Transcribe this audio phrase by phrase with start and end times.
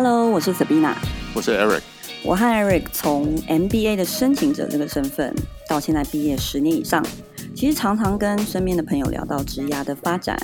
[0.00, 0.94] Hello，我是 Sabina，
[1.34, 1.80] 我是 Eric。
[2.22, 5.34] 我和 Eric 从 MBA 的申请者这个身份，
[5.68, 7.04] 到现在毕业十年以上，
[7.52, 10.38] 其实常常跟身边的朋友聊到职涯的发展，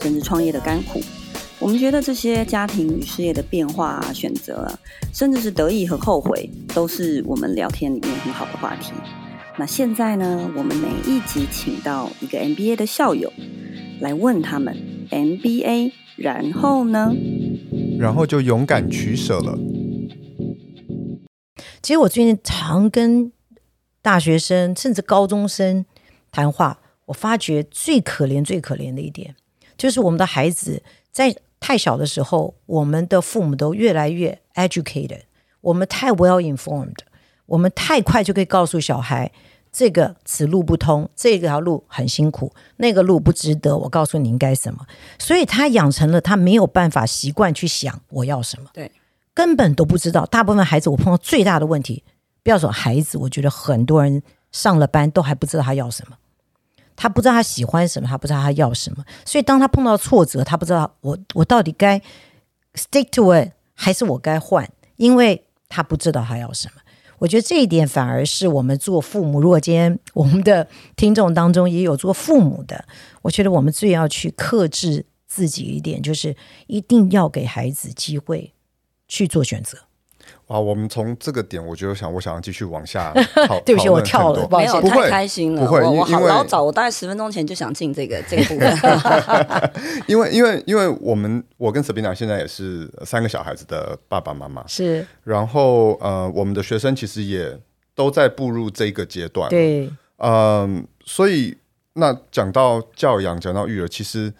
[0.00, 1.00] 甚至创业的甘苦。
[1.58, 4.70] 我们觉得这些家庭与事业的变化啊、选择，
[5.12, 8.92] 甚至是得意和后悔，都是我们聊天里面很好的话题。
[9.56, 13.32] 那现在呢，我们每一集请到一个 MBA 的校友，
[13.98, 14.76] 来问他们
[15.10, 17.12] MBA，然后呢？
[17.98, 19.58] 然后就勇敢取舍了。
[21.82, 23.30] 其实我最近常跟
[24.00, 25.84] 大学生甚至高中生
[26.30, 29.34] 谈话，我发觉最可怜、最可怜的一点，
[29.76, 35.22] 就是我们的孩子在太小的时候，我们的父母都越来越 educated，
[35.60, 36.98] 我们太 well informed，
[37.46, 39.30] 我们太快就可以告诉小孩。
[39.74, 43.76] 这个此路不通，这条路很辛苦，那个路不值得。
[43.76, 44.86] 我告诉你应该什么，
[45.18, 48.92] 所以他养成了他没有办法习惯去想我要什么，对，
[49.34, 50.24] 根本都不知道。
[50.26, 52.04] 大部分孩子我碰到最大的问题，
[52.44, 56.16] 不要说孩子，我觉得很多人上了班都还不知道他要什么，
[56.94, 59.04] 他不知道他喜欢什么，他不知道他要什么。
[59.24, 62.00] 所以当他碰到挫折，他不知道我我到底该
[62.74, 66.80] stick to it 还是我该换，因为他不知道他要什么。
[67.24, 72.84] 我觉得这一点反而是我们做父母，如果今天我们的听众当中也有做父母的，
[73.22, 76.36] 我觉得我们最要去克制自己一点，就是
[76.66, 78.52] 一定要给孩子机会
[79.08, 79.78] 去做选择。
[80.48, 83.10] 哇，我们从这个点，我就想，我想要继续往下。
[83.64, 85.62] 对不起，我跳了，没有，太开心了。
[85.64, 89.72] 不会，我我好老早，我大概十分钟前就想进这个这个部分。
[90.06, 95.06] 因为，因为，因为我们我跟 Sabina 现在也是三个小孩子的爸爸妈妈，是。
[95.22, 97.58] 然后，呃，我们的学生其实也
[97.94, 99.48] 都在步入这个阶段。
[99.48, 99.86] 对，
[100.18, 101.56] 嗯、呃，所以
[101.94, 104.30] 那讲到教养，讲到育儿，其实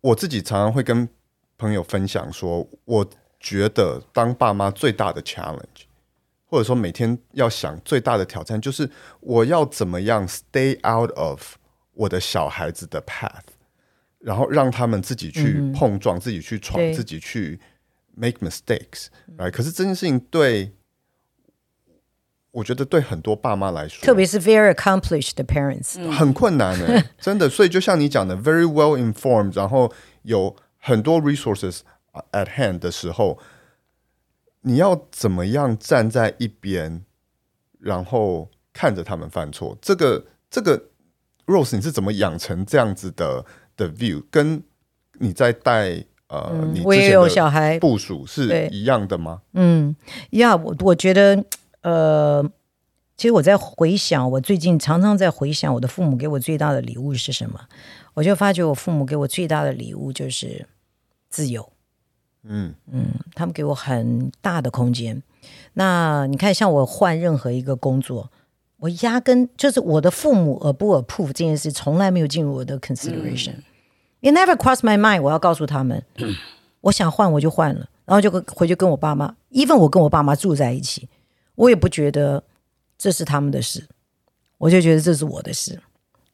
[0.00, 1.08] 我自己常常会跟
[1.58, 3.04] 朋友分享说，我。
[3.44, 5.84] 觉得当爸妈最大的 challenge，
[6.46, 8.88] 或者说每天要想最大的挑战，就是
[9.20, 11.56] 我要怎么样 stay out of
[11.92, 13.52] 我的小孩子的 path，
[14.18, 17.60] 然后让他们自己去碰撞、嗯、自己去闯、自己去
[18.16, 19.50] make mistakes，来。
[19.50, 20.72] 可是这件事情对，
[22.50, 27.50] 我觉得对很多爸妈来说，特别是 very accomplished 的 parents，很困难的、欸， 真的。
[27.50, 31.80] 所以就像你讲的，very well informed，然后有很多 resources。
[32.30, 33.38] At hand 的时候，
[34.60, 37.04] 你要怎么样站在一边，
[37.80, 39.76] 然后看着他们犯错？
[39.82, 40.90] 这个这个
[41.46, 43.44] Rose，你是怎么养成这样子的
[43.76, 44.22] 的 view？
[44.30, 44.62] 跟
[45.14, 49.42] 你在带呃，嗯、你我也有小孩部署是一样的吗？
[49.52, 49.94] 嗯，
[50.30, 51.44] 呀，我我觉得
[51.82, 52.42] 呃，
[53.16, 57.60] 其实我在回想，我最近常常在回想我的父母给我最大的礼物是什么？
[58.14, 60.66] 我就发觉我父母给我最大的礼物就是
[61.28, 61.73] 自由。
[62.46, 65.22] 嗯嗯，他们给我很大的空间。
[65.74, 68.30] 那你看，像我换任何一个工作，
[68.78, 73.54] 我压根就是我的父母 approve 不 approve 这件事，从来没有进入我的 consideration。
[74.20, 75.22] 嗯、It never crossed my mind。
[75.22, 76.34] 我要告诉他们，嗯、
[76.82, 79.34] 我想换我就换了，然后就回去跟我爸妈。
[79.52, 81.08] even 我跟我爸妈住在一起，
[81.54, 82.42] 我也不觉得
[82.98, 83.86] 这是他们的事，
[84.58, 85.80] 我就觉得这是我的事。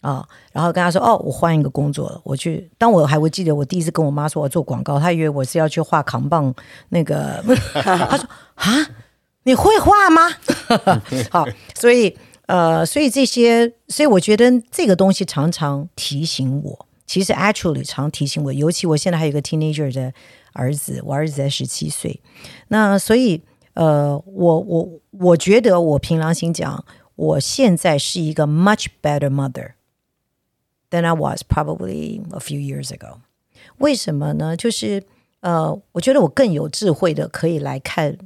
[0.00, 6.55] 啊、哦，然后跟他说：“哦，我换一个工作了，我去。”当我还会记得我第一次跟我妈说我做广告，她以为我是要去画扛棒。
[6.88, 7.44] 那个，
[7.75, 8.91] 她说：“啊，
[9.43, 10.22] 你会画吗？”
[11.31, 12.16] 好，所以
[12.47, 20.12] 呃，所以这些，所以我觉得这个东西常常提醒我，其实 actually 常提醒我，尤其我现在还有一个 teenager 的
[20.55, 22.21] 儿子，我儿子才十七岁。
[22.69, 23.43] 那所以
[23.75, 26.84] 呃，我我我觉得我凭良心讲，
[27.17, 29.72] 我现在是一个 much better mother。
[30.91, 33.19] Than I was probably a few years ago。
[33.78, 34.56] 为什么呢？
[34.56, 35.05] 就是
[35.41, 38.19] 呃，我觉得我更有智慧的可以来看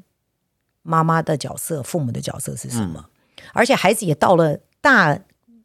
[0.83, 3.05] 妈妈的角色、父母的角色是什么。
[3.07, 5.19] 嗯、而且孩子也到了大，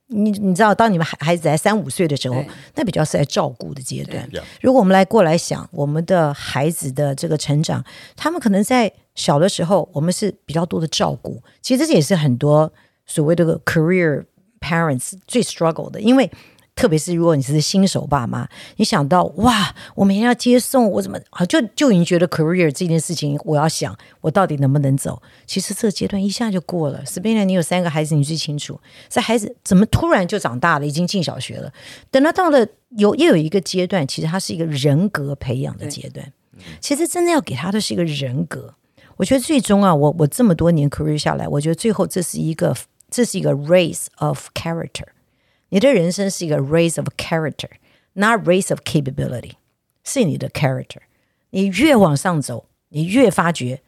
[0.07, 2.43] 你你知道，当你们孩孩子才三五岁的时候，
[2.75, 4.29] 那比较是在照顾的阶段。
[4.59, 7.81] 如果我们来过来想，我们的孩子的这个成长，
[8.17, 11.41] 他们可能在小的时候，我们是比较多的照顾。
[11.61, 12.73] 其实这也是很多
[13.05, 14.25] 所谓的 career
[14.59, 16.29] parents 最 struggle 的，因为。
[16.79, 18.47] 特别是如果你是新手爸妈，
[18.77, 25.21] 你想到哇，我每天要接送，我怎么好就就已经觉得 career 这件事情，我要想我到底能不能走？
[25.45, 27.03] 其实这个阶段一下就过了。
[27.05, 28.79] Sabina，你有三个孩子，你最清楚。
[29.09, 31.73] 这孩子怎么突然就长大了，已经进小学了？
[32.09, 36.31] 等到到了有又有一个阶段，其实他是一个人格培养的阶段。
[36.79, 38.73] 其实真的要给他的是一个人格。
[39.17, 42.73] 我觉得最终啊，我我这么多年 career 下来，我觉得最后这是一个
[43.11, 45.03] 这是一个 race of character。
[45.69, 49.53] 你的人生是一个 race of character，not race of capability，
[50.03, 50.99] 是你的 character。
[51.51, 53.81] 你越往上走，你越发觉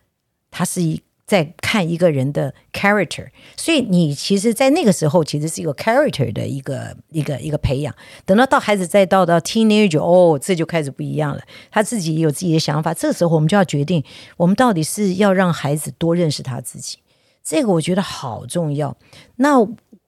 [0.49, 3.27] 他是一在看一个人的 character。
[3.55, 7.95] 所以你其实，在那个时候，其实是一个 character 的一个一个一个培养。
[8.25, 11.41] 等到到孩子再到到 teenager，哦，这就开始不一样了。
[11.69, 12.93] 他自己有自己的想法。
[12.93, 14.03] 这时候，我们就要决定，
[14.37, 16.97] 我们到底是要让孩子多认识他自己。
[17.43, 18.97] 这个我觉得好重要。
[19.37, 19.59] 那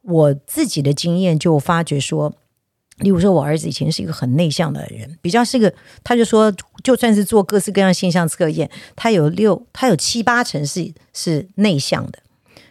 [0.04, 2.34] 我自己的经验就发觉说，
[2.98, 5.74] 例如说，我儿子以前是一个很内向的人，比较是一个，
[6.04, 6.54] 他就说，
[6.84, 12.20] 就算是做各式各样现象测验，他有六，他有七八成是是内向的。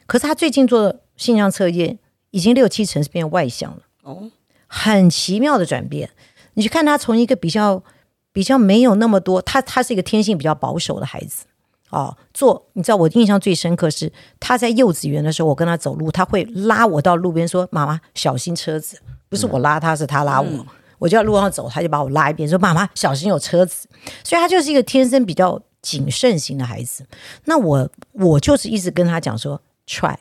[0.06, 1.99] 可是他最近做的现象测验，
[2.31, 3.82] 已经六七成是变外向了。
[4.02, 4.31] 哦，
[4.67, 6.11] 很奇妙的转变。
[6.55, 7.82] 你去看他从一个比较
[8.32, 11.46] 比较没有那么多，他他是一个天性比较保守的孩子。
[11.93, 14.11] 哦，做你知道我印象最深刻是
[14.41, 18.99] 他在幼稚园的时候，我跟他走路，他会拉我到路边说：“妈妈，小心车子。”
[19.29, 20.49] 不是我拉他，是他拉我。
[20.49, 20.67] 嗯、
[20.99, 23.87] 我就在路上走，他就把我拉一边，说：“妈妈，小心有车子。”
[24.25, 27.06] 所以他就是一个天生比较谨慎型的孩子。
[27.44, 30.17] 那我我就是一直跟他讲说：“try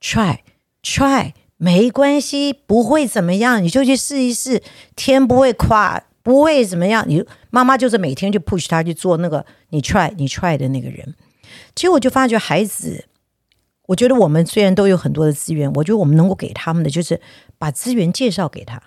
[0.00, 0.38] try
[0.84, 4.62] try，没关系，不会怎么样，你就去试一试，
[4.94, 11.14] 天不会垮。”不会怎么样，你妈妈就是每天就 push 他去做那个你 try 你 try 的那个人，
[11.74, 13.06] 其实我就发觉孩子，
[13.86, 17.18] 我觉得我们虽然都有很多的资源，我觉得我们能够给他们的就是
[17.56, 18.82] 把资源介绍给他，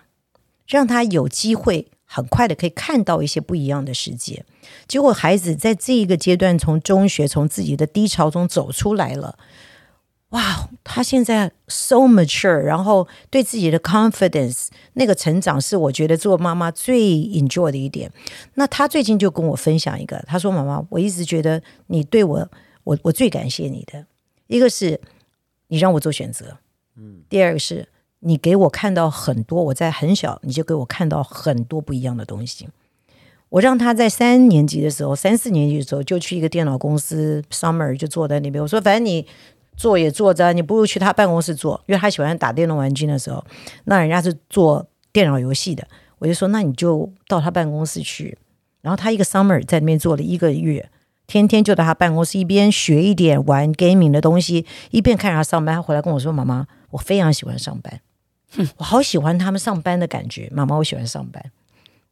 [0.68, 4.46] 让他有机会很快的可以看到一些不一样的世界。
[4.88, 9.40] 结果孩子在这一个阶段，从中学从自己的低潮中走出来了。
[10.32, 18.10] 哇，他现在 so mature，然后对自己的 confidence 那个成长是我觉得做妈妈最 enjoy 的一点。
[18.54, 22.50] 那他最近就跟我分享一个，他说：“妈妈，我一直觉得你对我，
[22.86, 24.06] 我我最感谢你的，
[24.48, 25.02] 一个是
[25.68, 26.58] 你让我做选择，
[26.96, 27.90] 嗯，第二个是
[28.20, 32.70] 你给我看到很多，我在很小你就给我看到很多不一样的东西。
[33.50, 39.28] 我让他在三年级的时候，三四年级的时候就去一个电脑公司 summer 就坐在那边，我说反正你。”
[39.82, 43.44] 坐也坐着，你不如去他办公室坐，因为他喜欢打电动玩具的时候，
[43.86, 45.88] 那人家是做电脑游戏的，
[46.20, 48.38] 我就说那你就到他办公室去。
[48.82, 50.88] 然后他一个 summer 在那边做了一个月，
[51.26, 55.76] 天天就在他办公室一边学一点玩 gaming 的东西，一边看着他上班。
[55.76, 58.00] 他回来跟我说：“妈妈，我非常喜欢上班，
[58.78, 60.48] 我好喜欢他们上班的感觉。
[60.52, 61.44] 妈妈，我喜欢上班。”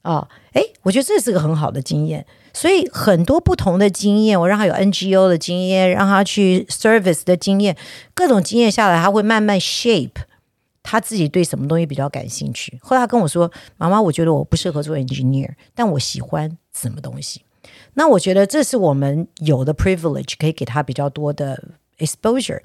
[0.02, 2.26] 啊，哎，我觉得这是个很好的经验。
[2.54, 7.78] 所以很多不同的经验，我让他有 NGO 的经验，让他去 service 的经验，
[8.14, 10.16] 各种经验下来，他会慢慢 shape
[10.82, 12.80] 他自己对什么东西比较感兴趣。
[12.82, 17.44] 后来他跟我说：“妈妈，我觉得我不适合做 engineer，但我喜欢什么东西。”
[17.94, 21.62] 那我觉得这是我们有的 privilege，可以给他比较多的
[22.00, 22.62] exposure。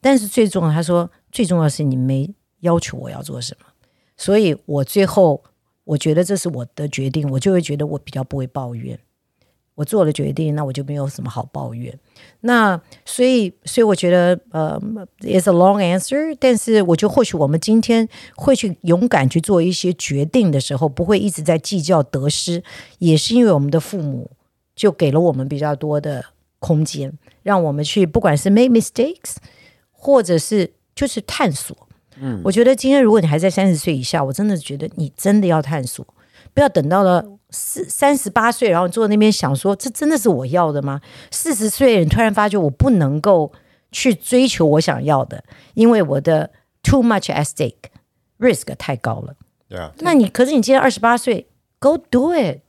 [0.00, 2.28] 但是最重要，他说最重要是你没
[2.60, 3.66] 要求我要做什么，
[4.16, 5.42] 所以我最后
[5.90, 8.96] 我觉得这是我的决定，我就会觉得我比较不会抱怨。
[9.74, 11.98] 我做了决定，那我就没有什么好抱怨。
[12.42, 14.80] 那所以，所以我觉得，呃
[15.22, 16.36] ，is a long answer。
[16.38, 22.62] 但是，我觉得或许我们今天会去勇敢去做一些决定的时候，不会一直在计较得失，
[22.98, 24.30] 也是因为我们的父母
[24.76, 26.24] 就给了我们比较多的
[26.60, 29.36] 空间，让我们去不管是 make mistakes，
[29.90, 31.76] 或者是就是探索。
[32.20, 36.06] 嗯，我觉得今天如果你还在三十岁以下，我真的觉得你真的要探索，
[36.54, 37.24] 不要等到了。
[37.52, 41.00] 四三十八岁，然后坐在那边想说：“这真的是我要的吗？”
[41.32, 43.52] 四十岁，你突然发觉我不能够
[43.90, 45.42] 去追求我想要的，
[45.74, 46.48] 因为我的
[46.84, 49.34] too much at stake，risk 太高了。
[49.68, 49.90] Yeah.
[49.98, 51.48] 那你可是你今天二十八岁
[51.80, 52.60] ，go do it。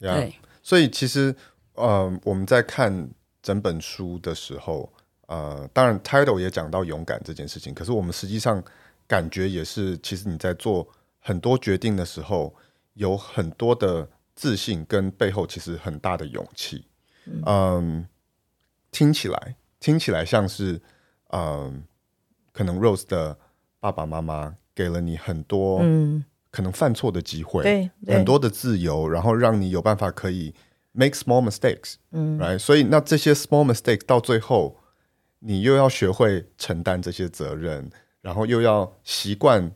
[0.00, 0.16] Yeah.
[0.16, 1.36] 对，所以其实
[1.74, 3.08] 呃，我们在看
[3.40, 4.92] 整本书的时候，
[5.28, 8.60] 呃，当然 title 也讲到勇敢这件事情，可是我们实际上
[9.06, 10.88] 感觉也是，其实你在做
[11.20, 12.54] 很多决定的时候，
[12.94, 14.08] 有很多的。
[14.36, 16.88] 自信跟背后其实很大的勇气，
[17.26, 18.08] 嗯，嗯，
[18.90, 20.82] 听起来听起来像是，
[21.28, 21.84] 嗯，
[22.50, 23.38] 可能 Rose 的
[23.78, 30.52] 爸爸妈妈给了你很多，嗯，可能犯错的机会，对，很多的自由，然后让你有办法可以
[30.90, 34.80] make small mistakes，嗯，right，所以那这些 small mistakes 到最后，
[35.38, 37.88] 你又要学会承担这些责任，
[38.24, 39.70] 然后又要习惯。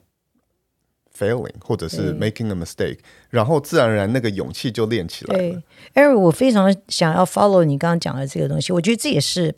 [1.18, 5.42] Failing 或者是 making a mistake，然后自然而然那个勇气就练起来了。
[5.42, 5.62] 对
[5.94, 8.72] ，Eric，我非常想要 follow 你刚刚讲的这个东西。
[8.72, 9.52] 我觉得这也是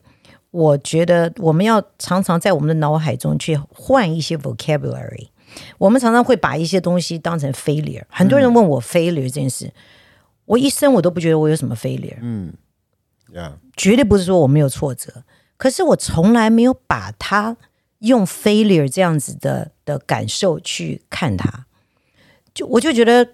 [0.53, 5.29] 我觉得我们要常常在我们的脑海中去换一些 vocabulary。
[5.77, 8.05] 我们常常会把一些东西当成 failure。
[8.09, 9.73] 很多人问我 failure 这件事，嗯、
[10.47, 12.17] 我一生我都不觉得我有什么 failure。
[12.23, 12.55] 嗯
[13.31, 15.25] ，Yeah，绝对不是说我没有挫折，
[15.59, 17.59] 可是我从来没有把它。
[18.01, 21.67] 用 failure 这样子的的感受去看他，
[22.53, 23.27] 就我就觉得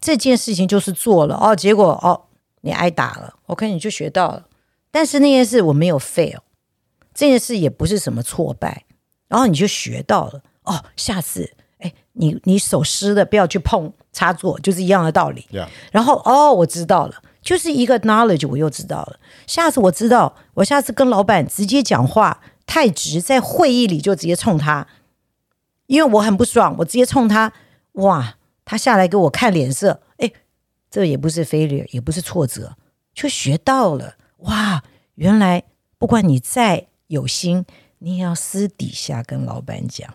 [0.00, 2.26] 这件事情就是做了哦，结果哦
[2.62, 4.46] 你挨打了，OK 你就学到了，
[4.90, 6.38] 但是那件事我没有 fail，
[7.14, 8.84] 这件事也不是什么挫败，
[9.28, 15.46] 然后你就学到了哦，下次哎，你你手湿的不要去碰插座，就是一样的道理。
[15.90, 19.18] 然后哦，我知道了，就是一个 knowledge，我又知道了。
[19.48, 22.40] 下次我知道，我下次跟老板直接讲话
[22.72, 24.86] 太直，在会议里就直接冲他，
[25.88, 27.52] 因为我很不爽，我直接冲他，
[27.92, 30.32] 哇，他下来给我看脸色，哎，
[30.90, 32.78] 这也不是 failure，也不是挫折，
[33.12, 34.14] 就学到了。
[34.38, 34.82] 哇，
[35.16, 35.64] 原来
[35.98, 37.66] 不管你再有心，
[37.98, 40.08] 你也要私底下跟老板讲。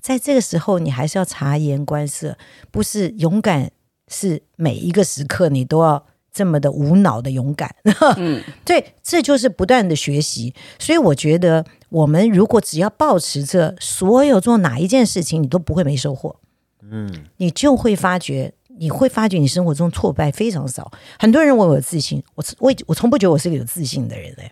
[0.00, 2.38] 在这个时候，你还是要察言观色，
[2.70, 3.72] 不是勇敢，
[4.06, 7.74] 是每一个时刻你都要这么的无脑的勇敢。
[8.18, 10.54] 嗯，对，这就是不断的学习。
[10.78, 16.36] 所以我觉得，我们如果只要保持着所有做哪一件事情，你都不会没收获。
[16.82, 18.52] 嗯，你就会发觉。
[18.76, 20.90] 你会发觉你生活中挫败非常少。
[21.16, 24.50] 很多人问我有自信，我我我从不觉得我是个有自信的人嘞。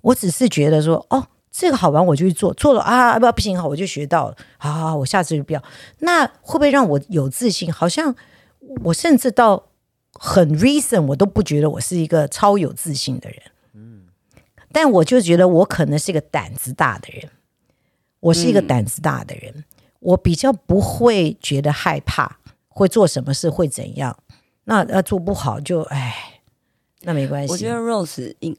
[0.00, 5.62] 我只是觉得说，哦，这个好玩，我就去做，做了啊，不不行，好，我就学到了，好好好，我下次就不要。
[5.98, 7.70] 那会不会让我有自信？
[7.70, 8.16] 好像
[8.84, 9.66] 我甚至到
[10.14, 13.38] 很 reason，我都不觉得我是一个超有自信的人。
[14.72, 17.28] 但我就觉得我可能是一个胆子大的人。
[18.20, 19.64] 我是一个胆子大的人，
[19.98, 22.38] 我比较不会觉得害怕。
[22.68, 24.16] 会做什么事会怎样？
[24.64, 26.40] 那要做不好就唉，
[27.02, 27.52] 那没关系。
[27.52, 28.56] 我觉得 Rose 应。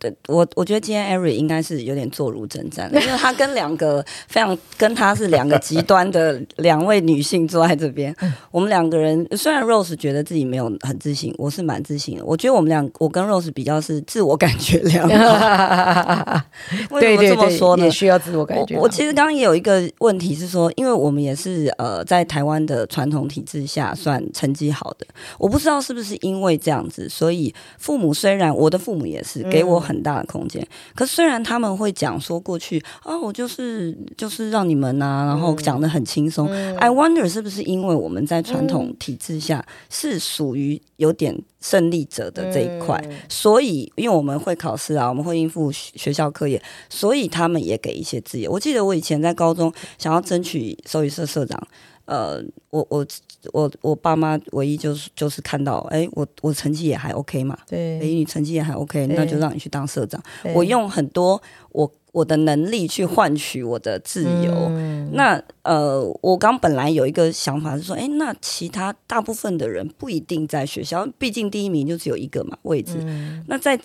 [0.00, 8.16] 对，我我觉得今天 Eric 应该是有点坐如针毡，因为他跟两个非常跟他是两个极端的两位女性坐在这边。
[8.50, 12.24] 我们两个人虽然 Rose 觉得自己没有很自信，我是蛮自信的。
[12.24, 16.40] 我觉得我们俩，我跟 Rose 比较是自我感觉良好。
[16.90, 17.82] 为什么这么说呢？
[17.82, 18.76] 对对对，也需要自我感觉。
[18.76, 25.06] 我，我其实刚刚也有一个问题是说，因为我们也是呃在台湾的传统体制下算成绩好的，
[25.38, 29.73] 我不知道是不是因为这样子，所以父母虽然我的父母也是给我。
[29.78, 36.48] 很大的空间，可虽然他们会讲说过去啊，我就是就是让你们啊，然后讲得很轻松。
[36.50, 48.50] 嗯、I wonder 是不是因为我们在传统体制下是属于有点胜利者的这一块，嗯、所以因为我们会考试啊，我们会应付学校课业，所以他们也给一些自由。
[48.50, 51.66] 我记得我以前在高中想要争取手语社社长。
[52.06, 53.06] 呃，我我
[53.52, 60.22] 我我爸妈唯一就是就是看到，哎，我我成绩也还 OK 嘛，对，哎，你成绩也还 OK，那就让你去当社长。
[60.54, 64.52] 我用很多我我的能力去换取我的自由。
[64.70, 72.94] 嗯、那呃，我刚本来有一个想法是说，哎，那其他大部分的人不一定在学校，毕竟第一名就只有一个嘛位置。
[72.98, 73.80] 嗯、那在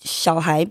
[0.00, 0.66] 小孩。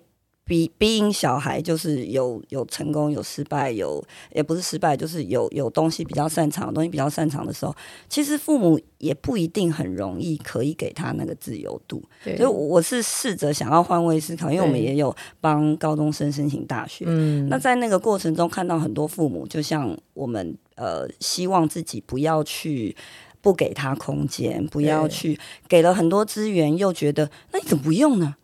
[0.45, 7.73] 比 being 小孩就是有有成功有失败有也不是失败就是有有东西比较擅长东西比较擅长的时候，
[8.09, 12.03] 其实父母也不一定很容易可以给他那个自由度。
[12.23, 17.05] 对所以我是试着想要换位思考，因为我们也有帮高中生申请大学。
[17.07, 22.93] 嗯，那在那个过程中看到很多父母，就像我们呃希望自己不要去
[23.39, 28.35] 不给他空间，不要去给了很多资源，又觉得那你怎么不用呢？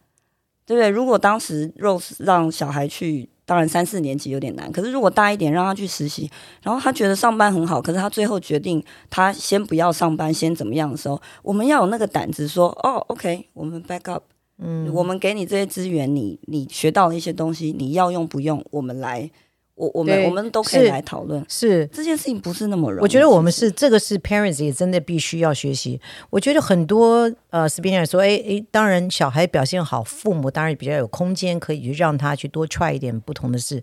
[0.70, 0.88] 对不对？
[0.88, 4.72] 如果当时 Rose 让小孩去，当然三四年级有点难。
[4.72, 6.30] 可是如果大一点，让他去实习，
[6.62, 14.26] 然后他觉得上班很好，可是他最后决定他先不要上班，先怎么样的时候，我们要有那个胆子说：“哦，OK，我们 back up，
[14.60, 19.32] 嗯，我们给你这些资源，你你学到了一些东西，你要用不用，我们来。”
[19.80, 23.02] 我我们我们都可以来讨论，是，是这件事情不是那么容易。
[23.02, 26.00] 我觉得我们是这个是 parents 也真的必须要学习。
[26.30, 33.82] 我觉得很多呃，s p i n e r 说，哎哎，当然小孩表现好，父母当然比较有空间可以去让他去多 try 一点不同的事。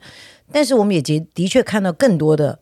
[0.52, 2.58] 但是我们也的的确看到更多的。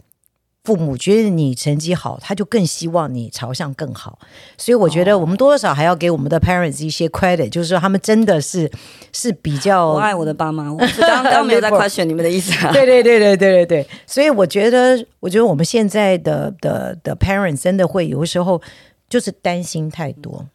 [0.65, 4.19] 父母觉得你成绩好，他就更希望你朝向更好，
[4.57, 8.71] 所以我觉得我们多多少少还要给我们的 parents 一些 credit，就是说他们真的是
[9.13, 9.91] 是比较。
[9.91, 12.73] 我爱我的爸妈，我刚刚没有在 question 你们的意思啊。
[12.73, 18.61] 对 对对对对对对，所以我觉得，我觉得我们现在的的的 parents 真的会有的时候
[19.09, 20.47] 就是担心太多。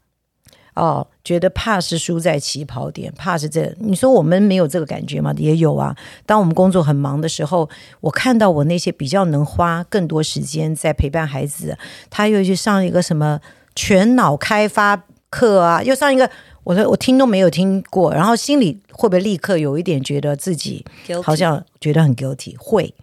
[0.80, 3.76] 哦，觉得怕是输在起跑点，怕是这。
[3.80, 5.34] 你说我们没有这个感觉吗？
[5.38, 5.94] 也有啊。
[6.26, 7.70] 当我们工作很忙的时候，
[8.00, 11.78] 我看到我那些比较能花更多时间在陪伴孩子，
[12.10, 13.42] 他又去上一个什么
[13.76, 16.30] 全脑开发课啊，又上一个，
[16.64, 20.86] 我说我听都没有听过，然后心里会不会立刻有一点觉得自己
[21.22, 22.56] 好像觉得很 guilty？
[22.58, 22.94] 会，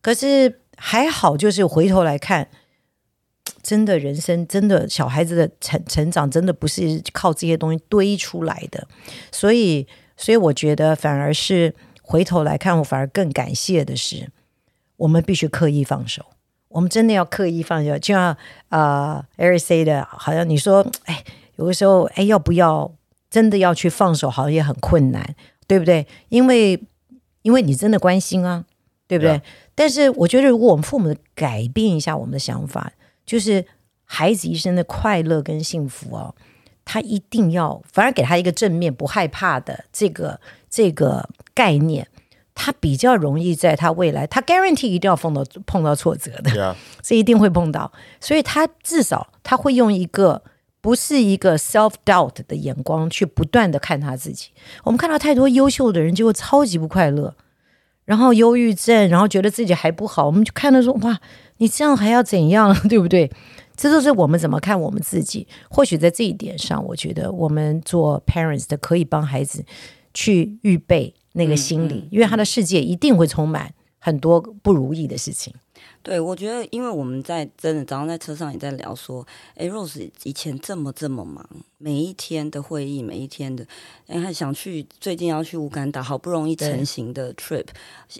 [0.00, 2.48] 可是还好，就是回头来看。
[3.62, 8.86] 真的人生，真的小孩子的成成长，真的不是靠这些东西堆出来的。
[9.30, 9.86] 所以，
[10.16, 14.30] 所以我觉得反而是回头来看，我反而更感谢的是，
[14.96, 16.24] 我们必须刻意放手。
[16.68, 18.36] 我们真的要刻意放手，就像
[18.68, 21.24] 啊，Eric say 的，好像你说，哎，
[21.56, 22.92] 有的时候，哎，要不要
[23.28, 25.34] 真的要去放手，好像也很困难，
[25.66, 26.06] 对不对？
[26.28, 26.80] 因为
[27.42, 28.64] 因为你真的关心啊，
[29.08, 29.42] 对不对？Yeah.
[29.74, 32.92] 但是我觉得，如果我们父母改变一下我们的想法，
[33.30, 33.64] 就是
[34.04, 36.34] 孩子一生的快乐跟幸福哦，
[36.84, 42.08] 他一定要反而给他一个正面、不害怕的这个这个概念。
[42.52, 46.50] 他比较容易在他未来，他 guarantee 一定要碰到碰到挫折的，
[47.00, 47.18] 这 Yeah.
[47.18, 50.42] 一定会碰到，所以他至少他会用一个
[50.80, 54.48] 不是一个 self doubt 的眼光去不断的看他自己。
[54.82, 57.36] 我们看到太多优秀的人，就会超级不快乐，
[58.04, 61.18] 然后忧郁症，然后觉得自己还不好，我们就看到说哇，
[61.60, 63.30] 你这样还要怎样， 对不对？
[63.76, 65.46] 这就是我们怎么看我们自己。
[65.70, 69.64] 或许在这一点上，我觉得我们做 parents 的可以帮孩子
[70.12, 71.14] 去预备。
[71.34, 75.54] 那个心理，嗯嗯、因为他的世界一定会充满很多不如意的事情。
[76.02, 79.24] 对，我觉得，因为我们在真的早上在车上也在聊说，
[79.54, 81.48] 哎，Rose 以前这么这么忙，
[81.78, 83.64] 每一天的会议，每一天的，
[84.08, 87.66] 哎，还想去，最近要去乌干达，好不容易成型的 trip，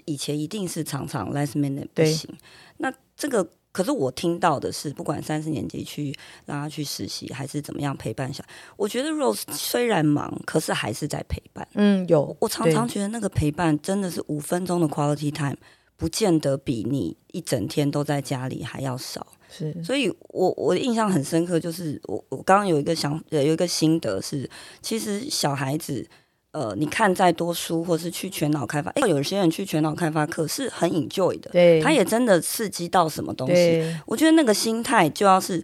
[0.05, 2.33] 以前一定是常常 last minute 不行。
[2.77, 2.89] 那
[3.21, 3.47] 这个。
[3.73, 6.13] 可是我听到的是，不管三四年级去
[6.45, 8.43] 让他去实习，还是怎么样陪伴下，
[8.75, 11.65] 我觉得 Rose 虽然忙，可是还是在陪伴。
[11.75, 12.35] 嗯，有。
[12.41, 15.55] 我常常觉得那个陪伴真的是五分钟的 quality time，
[15.95, 19.25] 不见得比你一整天都在家里还要少。
[19.49, 24.49] 是，所以我我的印象很深刻，就是我我刚刚有一个想有一个心得是，
[24.81, 26.05] 其实小孩子。
[26.51, 33.97] 呃，你看再多书，或是去全脑开发，哎，有些人去全脑开发课是很 enjoy 的，对，他也真的刺激到什么东西。
[34.05, 35.63] 我觉得那个心态就要是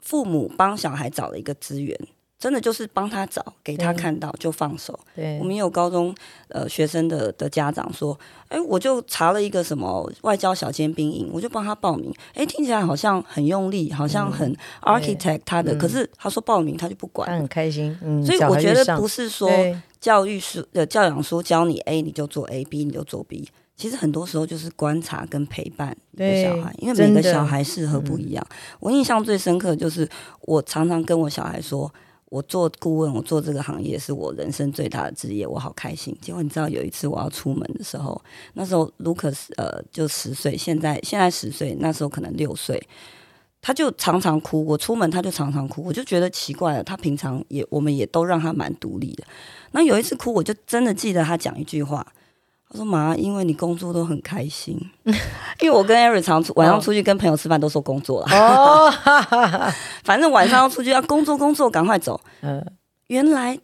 [0.00, 1.96] 父母帮小孩找了一个资源。
[2.44, 5.00] 真的就是帮他找，给他看到就放手。
[5.16, 6.14] 对，我们也有高中
[6.48, 8.14] 呃学生的的家长说，
[8.48, 12.14] 哎，我就查了一个什么外交小尖兵营，我就帮他报名。
[12.34, 17.98] 哎，听起来好像很用力，好像很 architect 他的，嗯、可是他说报名他就不管，他很开心。
[18.02, 19.48] 嗯，所以我觉得不是说
[19.98, 23.48] 教育书的教养书教你 A 你就做 A，B 你就做 B。
[23.74, 28.46] 其实很多时候就是观察跟陪伴一个小孩，因为每个小孩适合不一样。
[28.50, 30.06] 嗯、我印象最深刻就是
[30.42, 31.90] 我常常跟我小孩说。
[32.26, 36.16] 我做顾问，我做这个行业是我人生最大的职业，我好开心。
[36.20, 38.20] 结果你知道，有一次我要出门的时候，
[38.54, 42.82] 那时候卢克斯呃就十岁，现在现在十岁，那时候可能六岁，
[43.60, 44.64] 他就常常哭。
[44.64, 46.82] 我出门他就常常哭，我就觉得奇怪了。
[46.82, 49.24] 他平常也我们也都让他蛮独立的，
[49.70, 52.04] 那有一次哭，我就真的记得他讲一句话。
[52.74, 54.76] 我说妈，因为你工作都很开心，
[55.60, 58.92] 因为我跟 Eric 常出晚上出去跟朋友吃饭都说工作了，哦，
[60.02, 62.20] 反正晚上要出去要工作工作，赶快走。
[62.40, 62.64] 嗯，
[63.06, 63.56] 原来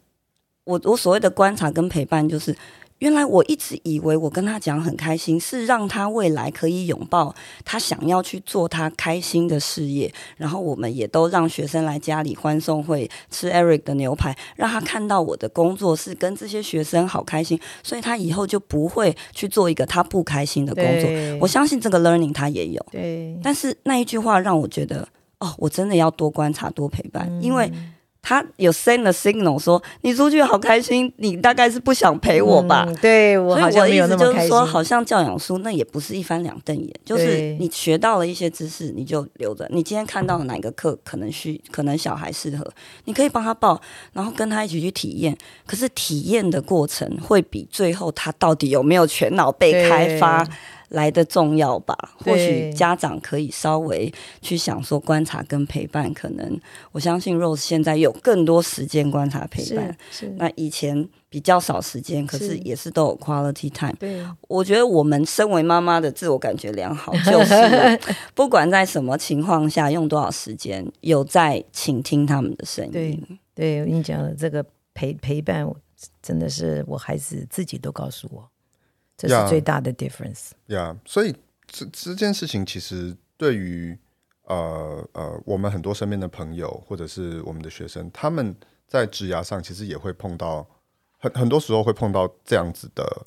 [0.63, 2.55] 我我所谓的观察跟陪伴就是。
[3.01, 7.33] 原来我一直以为我跟他讲很开心，是让他未来可以拥抱
[7.65, 10.13] 他想要去做他开心的事业。
[10.37, 21.09] 然后我们也都让学生来家里欢送会吃 Eric 的牛排，让他看到我的工作是跟这些学生好开心，所以他以后就不会去做一个他不开心的工作。
[21.39, 22.85] 我相信这个 learning 他也有。
[22.91, 25.07] 对，但是那一句话让我觉得，
[25.39, 27.71] 哦，我真的要多观察、多陪伴，嗯、因为。
[28.21, 32.85] 他有 send a signal 说，你出去好开心，你大概是不想陪我吧？
[32.87, 34.25] 嗯、对，我好像没有那么开心。
[34.25, 39.67] 所以我的意思就是说，好像教养书那也不是一翻两瞪眼，就是你学到了一些知识，你就留着。
[39.71, 42.65] 你今天看到了哪个课可能需，可能小孩适合，
[43.05, 43.81] 你可以帮他报，
[44.13, 45.35] 然后跟他一起去体验。
[45.65, 50.47] 可是体验的过程会比最后他到底有没有全脑被开发。
[50.91, 51.97] 来的重要吧？
[52.17, 56.59] 或许家长可以稍微去想说观察跟陪伴，可能
[56.91, 59.97] 我相信 Rose 现在有更多时间观察陪伴。
[60.11, 63.95] 是，那以前比较少时间，可是也是都有 quality time。
[63.97, 67.99] 对，我觉得我们身为妈妈的自我感觉良好， 就是
[68.35, 72.91] 不管在什么情况下，用多少时间，有在倾听他们的声音。
[72.91, 73.19] 对，
[73.55, 75.65] 对我跟你讲的这个陪陪伴，
[76.21, 78.50] 真的是我孩子自己都告诉我。
[79.27, 80.51] 这是最大的 difference。
[80.67, 81.35] 呀，yeah, yeah, 所以
[81.67, 83.97] 这这件事情其实对于
[84.43, 88.55] 呃呃我们很多身边的朋友或者是我们的学生，他们
[88.87, 90.67] 在职涯上其实也会碰到
[91.19, 93.25] 很很多时候会碰到这样子的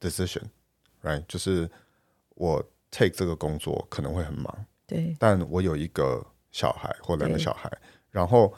[0.00, 1.24] decision，right？
[1.26, 1.68] 就是
[2.36, 7.70] 我 take 这个工作可能会很忙，对，但我有一个小孩或两个小孩，
[8.10, 8.54] 然后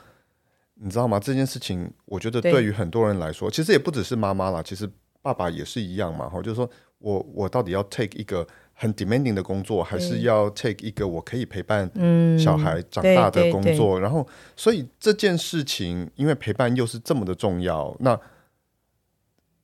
[0.74, 1.18] 你知道吗？
[1.18, 4.90] 这件事情我觉得对于很多人来说，其实也不只是妈妈啦，其实。
[5.26, 11.90] 爸爸也是一样嘛，哈，就是说我我到底要 take 一个很 demanding 的工作，还是要 take 一个我可以陪伴
[12.38, 13.98] 小孩长大的工作？
[13.98, 18.16] 然后，所以这件事情，因为陪伴又是这么的重要，那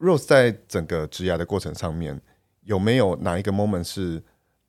[0.01, 2.21] Rose 在整个职涯的过程上面，
[2.65, 4.21] 有没有哪一个 moment 是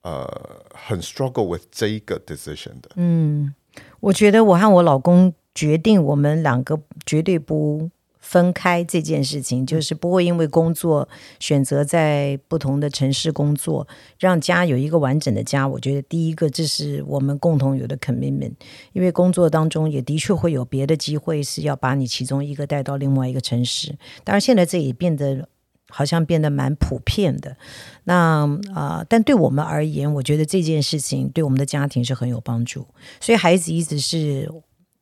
[0.02, 0.24] 呃
[0.72, 2.90] 很 struggle with 这一个 decision 的？
[2.94, 3.52] 嗯，
[3.98, 7.90] 我觉得我和我老公决定，我们两个绝对不。
[8.24, 11.06] 分开这件事情，就是不会因为工作
[11.38, 13.86] 选择在不同的城市工作，
[14.18, 15.68] 让家有一个完整的家。
[15.68, 18.54] 我觉得第一个，这是我们共同有的 commitment。
[18.94, 23.94] 因为工作当中也的确会有别的机会是要把你其中一个带到另外一个城市。
[24.24, 25.46] 当然，现在这也变得
[25.90, 27.56] 好像变得蛮普遍的。
[28.04, 32.86] 那啊、呃，但对我们而言，我觉得这件事情对我们的家庭是很有帮助。
[33.20, 34.50] 所以孩子一直是。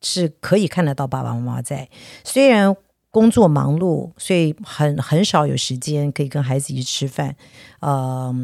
[0.04, 1.88] 是可以看得到爸爸妈妈在，
[2.24, 2.76] 虽然
[3.12, 7.37] 工作忙碌，所以很很少有时间可以跟孩子一起吃饭。
[7.79, 8.35] 呃，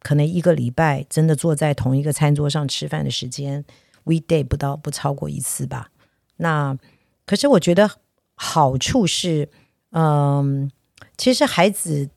[0.00, 3.64] 可能一个礼拜真的坐在同一个餐桌上吃饭的时间
[4.04, 5.90] ，weekday 不到不超过一次吧。
[6.36, 6.78] 那
[7.26, 7.90] 可是我觉得
[8.36, 9.48] 好处是，
[9.90, 12.10] 嗯、呃，其实孩子。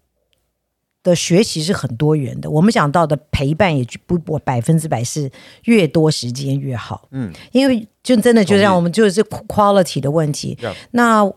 [1.03, 5.31] 的学习是很多元的，我们讲到的陪伴也不不百分之百是
[5.63, 10.55] 越多时间越好，嗯，因为就真的就让我们就是 quality 的问题。
[10.91, 11.27] 那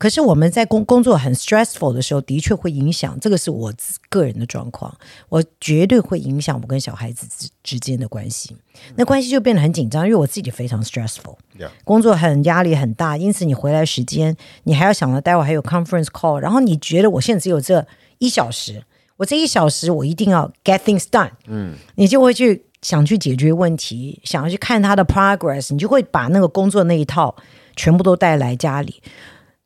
[0.00, 3.70] 可是我们在工工作很 stressful 的时候，的确会影响，这个是我
[4.08, 4.96] 个人的状况，
[5.28, 8.56] 我绝对会影响我跟小孩子之之间的关系，
[8.96, 11.36] 那关系就变得很紧张，因为我自己非常 stressful，
[11.84, 17.86] 工作很压力很大，因此你回来时间，你还要想着待会还有 conference call，然后你觉得我现在只有这
[18.16, 18.82] 一小时。
[19.18, 21.30] 我这一小时，我一定要 get things done。
[21.46, 27.36] 嗯，你就会去想去解决问题，想要去看他的 progress，你就会把那个工作那一套
[27.76, 29.02] 全部都带来家里。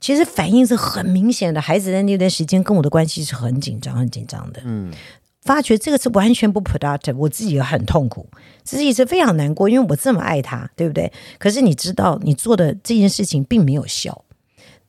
[0.05, 4.61] 其实反应是很明显的，孩子在那段时间跟我的关系是很紧张、很紧张的。
[4.63, 4.93] 嗯，
[5.41, 8.29] 发觉这个是完全不 productive，我自己也很痛苦，
[8.63, 11.11] 自己是非常难过，因为我这么爱他，对不对？
[11.39, 14.27] 可是你知道，你做的这件事情并没有效，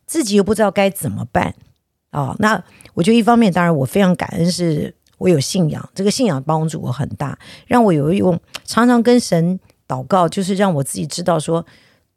[0.05, 1.55] 自己又不知道该怎么办。
[2.11, 2.61] 哦，那
[2.93, 11.65] 我觉得一方面，当然我非常感恩，是我有信仰，这个信仰帮助我很大，让我有用常常跟神祷告，就是让我自己知道说，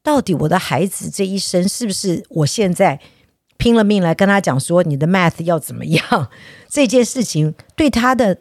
[0.08, 2.98] 到底我的孩子这一生是不是我现在
[3.58, 6.30] 拼了命来跟他讲说，你的 math 要怎么样，
[6.66, 8.38] 这件事情对他的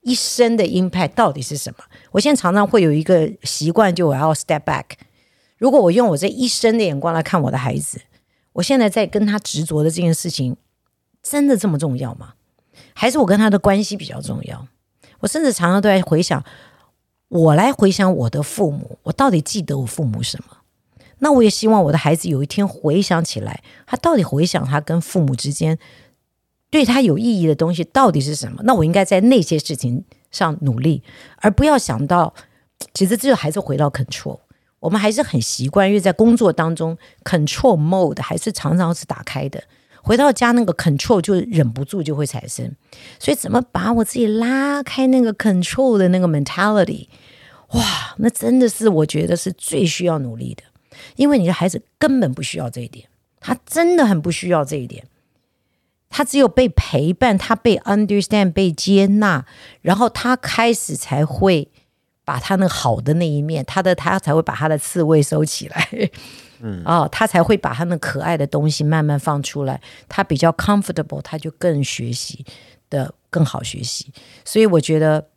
[0.00, 1.84] 一生的 impact 到底是什么？
[2.10, 4.86] 我现在常常会有一个习惯，就我要 step back，
[5.56, 8.00] 如果我用我这一生的眼光来看我的孩子，
[8.54, 10.56] 我现在在跟他执着的这件事情。
[11.22, 12.34] 真的这么重要吗？
[12.92, 14.66] 还是我跟他的关系比较重要？
[15.20, 16.44] 我甚至常常都在回想，
[17.28, 20.56] 我来回想我的父母，我到底记得我父母什么？
[21.18, 25.78] 那我也希望我的孩子有一天回想起来，他到底回想他跟父母之间
[26.70, 28.60] 对他有意义的东西到底是什么？
[28.64, 31.02] 那我应该在那些事情上努力，
[31.36, 32.34] 而不要想到，
[32.92, 34.40] 其实这就还是回到 control。
[34.80, 39.64] 我们还是很习惯，因为在工作当中，control mode 还是常常是打开的。
[40.02, 42.70] 回到家，那个 control 就忍不住就会产生，
[43.18, 47.08] 所以怎么把我自己拉开那个 control 的那个 mentality，
[47.70, 50.62] 哇，那真的是我觉得是最需要努力的，
[51.16, 53.08] 因为你的孩子根本不需要这一点，
[53.40, 55.06] 他真的很不需要这一点，
[56.08, 59.44] 他只有被陪伴，他被 understand，被接纳，
[59.82, 61.68] 然后他开始才会
[62.24, 65.88] 把他那好的那一面，他的他才会把他的刺猬收起来。
[66.60, 69.78] 嗯，哦，他才会把他那可爱的东西慢慢放出来。
[70.08, 72.42] 他比较 comfortable，他就更学习
[72.88, 74.10] 的更好学习。
[74.44, 75.28] 所以我觉得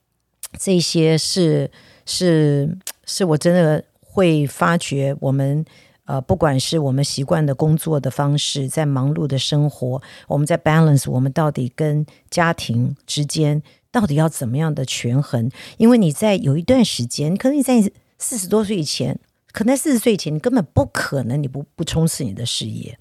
[0.58, 1.70] 这些是
[2.06, 3.84] 是是我真的
[4.18, 5.64] 会发觉，我们
[6.06, 15.52] 呃，不管是我们习惯的工作的方式，在忙碌的生活，我们在 balance，我们到底跟家庭之间到底要怎么样的权衡？
[15.78, 19.20] 因为你在有一段时间，可能你在四十多岁以前。
[19.54, 22.98] 可能四十岁以前，你根本不可能，你不不冲刺你的事业。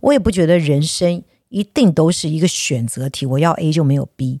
[0.00, 4.40] 我也不觉得人生一定都是一个选择题，我要 A 就没有 B，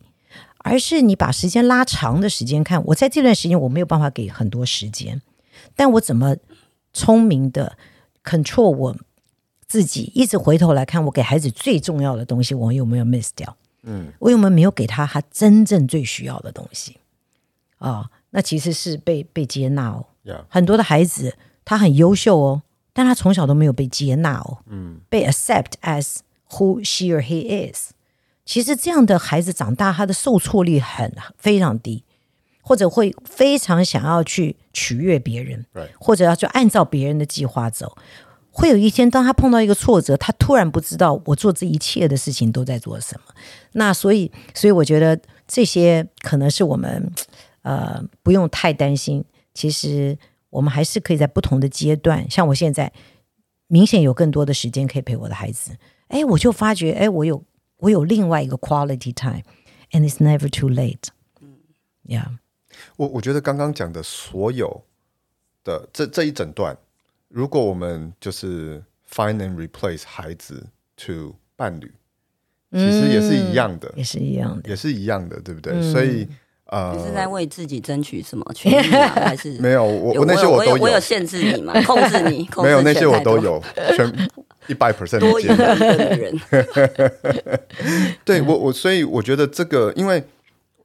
[0.58, 2.84] 而是你把时间拉长的时间看。
[2.86, 5.20] 我在这段时间我没有办法给很多时间，
[5.74, 6.36] 但我怎么
[6.92, 7.76] 聪明的
[8.24, 8.96] control 我
[9.66, 13.56] 自己，一直回头来看，我给孩子最重要的东西，我有没有 miss 掉？
[13.84, 16.98] 嗯，我有没有没有给他他真正最需要的东西？
[17.78, 20.06] 啊、哦，那其实是被被接纳哦。
[20.24, 20.44] Yeah.
[20.48, 26.18] 很多的孩子他很优秀哦，但他从小都没有被接纳哦，嗯，被 accept as
[26.50, 27.90] who she or he is。
[28.44, 32.04] 其实这样的孩子长大，他的受挫力很非常低，
[32.62, 35.88] 或者会非常想要去取悦别人，Right.
[36.00, 37.94] 或者要去按照别人的计划走。
[38.54, 43.34] 会有一天，当他碰到一个挫折，他突然不知道我做这一切的事情都在做什么。
[43.72, 47.10] 那所以，所以我觉得这些可能是我们
[47.62, 49.24] 呃不用太担心。
[49.54, 50.18] 其实
[50.50, 52.92] 我们还是可以在不同的阶段，像我现在
[53.68, 55.72] 明显有更多的时间可以陪我的孩子。
[56.08, 57.42] 哎，我就发觉，哎，我有
[57.78, 61.08] 我有另外一个 quality time，and it's never too late。
[61.40, 61.56] 嗯
[62.06, 62.36] ，Yeah。
[62.96, 64.82] 我我觉得刚刚讲的所有
[65.64, 66.76] 的这这一整段，
[67.28, 70.66] 如果我们就是 find and replace 孩子
[70.96, 71.92] ，to 伴侣，
[72.72, 75.72] 其实也是一样的，嗯、也是一样的，也是一样的，对不对？
[75.74, 76.28] 嗯、所以。
[76.66, 79.06] 呃，你是在为自己争取什么权 益吗？
[79.08, 79.84] 还是没有？
[79.84, 81.74] 我我那些我都有，我有限制你吗？
[81.84, 82.48] 控制你？
[82.64, 83.62] 没有那些我都有，
[83.94, 84.10] 全
[84.68, 86.40] 一百 percent 多一个的人。
[88.24, 90.24] 对我我所以我觉得这个，因为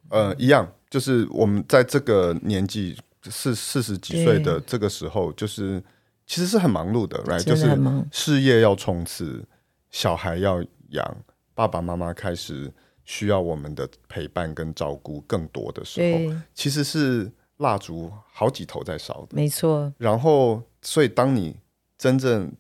[0.09, 5.83] 呃一样，就是我们在这个年纪四四十几岁的这个时候，就是
[6.25, 7.43] 其实是很忙碌的，right？
[7.43, 7.67] 就是
[8.11, 9.43] 事业要冲刺，
[9.91, 11.17] 小孩要养，
[11.53, 12.73] 爸爸妈妈开始。
[13.09, 19.93] 需要我们的陪伴跟照顾更多的时候，其实是蜡烛好几头在烧的，没错。
[19.97, 21.55] 然后，所以当你
[21.97, 22.51] 真正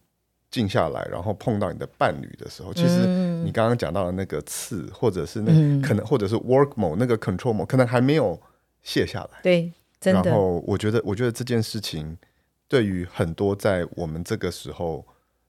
[0.49, 3.05] 静下来，然后碰到你的伴侣的时候，其实
[3.43, 8.39] 你刚刚讲到的那个刺，或者是那可能，或者是 work mode 那个 control mode，可能还没有
[8.83, 9.39] 卸下来。
[9.43, 10.21] 对，真的。
[10.23, 12.17] 然后，我觉得，我觉得这件事情
[12.67, 15.05] 对于很多在我们这个时候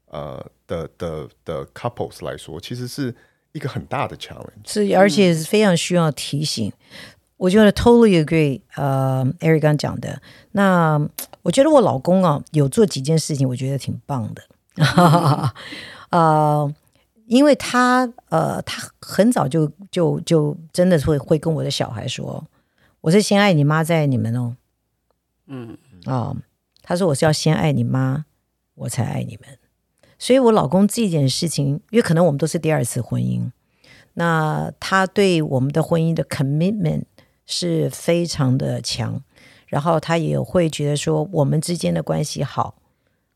[0.06, 3.14] 呃的的的 couples 来说，其实是。
[3.52, 6.68] 一个很大的 challenge 是，而且是非常需要提醒。
[6.68, 6.72] 嗯、
[7.38, 10.20] 我觉得 totally agree，呃，Eric 刚讲的。
[10.52, 11.00] 那
[11.40, 14.42] 我觉得我老公啊，有做几件事情，我觉得挺棒的。
[14.78, 15.50] 嗯、
[16.10, 16.74] 呃，
[17.26, 22.44] 因为他呃，他很早就就就真的会会跟我的小孩说，
[23.00, 24.56] 我是先爱你妈，再爱你们哦。
[25.46, 26.36] 嗯啊、呃，
[26.82, 28.24] 他说我是要先爱你妈，
[28.74, 29.58] 我才爱你们。
[30.18, 33.52] 所以，我老公这件事情，因为可能我们都是第二次婚姻，
[34.14, 37.04] 那他对我们的婚姻的 commitment
[37.46, 39.22] 是非常的强，
[39.68, 42.74] 然后他也会觉得说，我们之间的关系好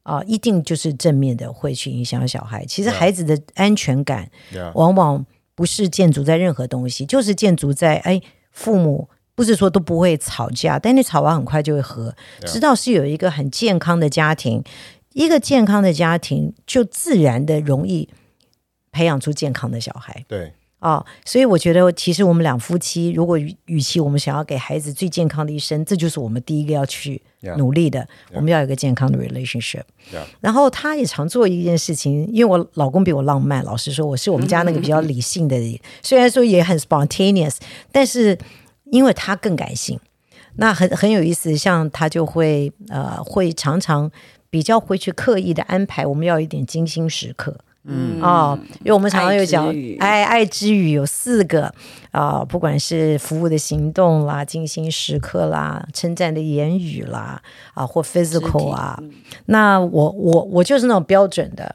[0.02, 2.64] 啊、呃，一定就是正面的，会去影响小孩。
[2.66, 4.30] 其实孩子的安全感
[4.74, 12.14] 往往不是建筑在任何东西，就是建筑在哎，父母不是说都不会吵架，但你吵完很快就会和，
[12.46, 14.62] 知道是有一个很健康的家庭。
[15.14, 18.08] 一个健康的家庭，就自然的容易
[18.90, 20.24] 培养出健康的小孩。
[20.26, 27.22] 对，哦，所以我觉得，其实我们两夫妻，如果与与其我们想要给孩子最健康的一生，这就是我们第一个要去
[27.56, 28.00] 努力的。
[28.00, 28.34] Yeah.
[28.34, 29.82] 我们要有一个健康的 relationship。
[30.40, 35.56] 然后他也常做一件事情，因为我老公比我浪漫，老实说，我是我们家那个比较理性的，
[36.02, 37.58] 虽然说也很 spontaneous，
[37.92, 38.36] 但是
[38.90, 40.00] 因为他更感性，
[40.56, 44.10] 那很很有意思，像他就会呃，会常常。
[44.52, 48.20] 比较会去刻意的安排，我们要一点精心时刻，嗯。
[48.20, 49.66] 啊、哦，因为我们常常有讲，
[49.98, 51.64] 爱爱之语有四个
[52.12, 57.42] 啊、呃，不管是服务的行动啦、精心时刻啦、称赞的言语啦
[57.74, 59.10] 啊，或 physical 啊，嗯、
[59.46, 61.74] 那我我我就是那种标准的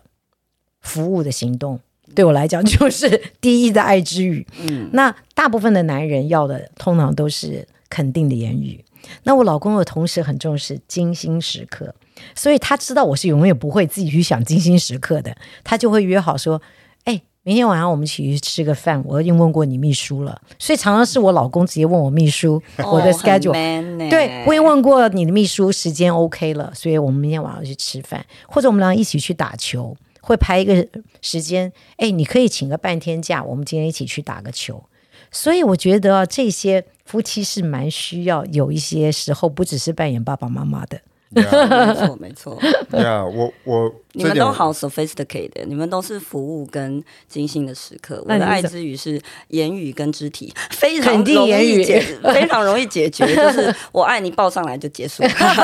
[0.80, 1.78] 服务的行动，
[2.16, 4.48] 对我来讲就是第一的爱之语。
[4.62, 8.86] 嗯，那大部分的男人要的通常都是肯定的言语，
[9.24, 11.94] 那我老公的同时很重视精心时刻。
[12.36, 16.62] 所以他知道我是永远不会自己去想精心时刻的，他就会约好说
[17.06, 30.88] ：“哎，明天晚上我们一起去吃个饭。”我已经问过你秘书了，所以常常是我老公直接问我秘书、哦、我的 schedule，、欸、对，我已经问过你的秘书时间 OK 了，所以我们明天晚上去吃饭，或者我们俩一起去打球，会排一个
[31.22, 31.72] 时间。
[31.98, 34.84] 哎，你可以请个半天假，我们今天一起去打个球。
[35.30, 41.02] 所以我觉得这些夫妻是蛮需要有一些时候不只是扮演爸爸妈妈的。
[41.34, 41.44] Yeah,
[41.92, 42.60] 没错，没错。
[42.90, 48.24] 对啊，我我你们都好 sophisticated，你们都是服务跟精心的时刻。
[48.26, 52.00] 我的爱之语是言语跟肢体，非常容易解，
[52.34, 55.22] 非常容易解决， 就是我爱你抱上来就结束。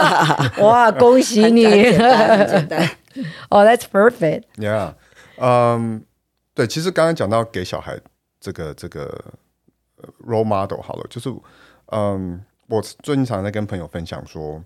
[0.60, 1.64] 哇，恭喜你！
[1.64, 2.90] 简单，简单。
[3.50, 4.44] 哦、oh,，That's perfect。
[4.58, 4.96] Yeah，
[5.38, 6.00] 嗯、um,，
[6.54, 7.98] 对，其实刚刚讲到给小孩
[8.42, 9.34] 这个这个
[10.28, 11.30] role model 好了，就是
[11.92, 14.62] 嗯，um, 我最近常常在跟朋友分享说。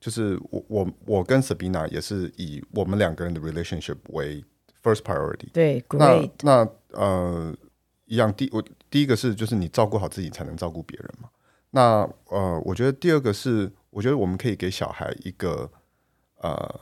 [0.00, 4.44] 就是我我我跟 Sabina 也是以我们两个人的 relationship 为
[4.82, 5.50] first priority。
[5.52, 6.30] 对，great。
[6.40, 7.56] 那那呃
[8.06, 11.28] 一样，第我第一个是就是你照顾好自己才能照顾别人嘛。
[11.70, 15.70] 那呃，我觉得第二个是，我觉得我们可以给小孩一个
[16.38, 16.80] 呃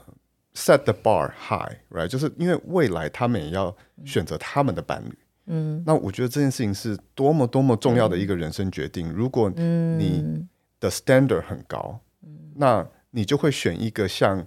[0.53, 2.07] set the bar high，right？
[2.07, 3.75] 就是因为未来他们也要
[4.05, 5.17] 选择他们的伴侣。
[5.47, 5.83] 嗯。
[5.85, 9.09] 那我觉得这件事情是多么多么重要的一个人生决定。
[9.09, 10.45] 嗯、如果你
[10.79, 14.37] 的 standard 很高，嗯、那你就会选一个像，